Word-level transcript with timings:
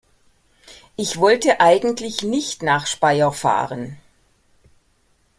Ich 0.95 1.17
wollte 1.19 1.59
eigentlich 1.59 2.23
nicht 2.23 2.63
nach 2.63 2.87
Speyer 2.87 3.31
fahren 3.31 3.97